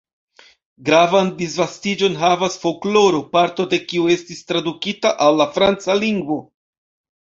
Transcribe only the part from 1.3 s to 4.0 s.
disvastiĝon havas folkloro, parto de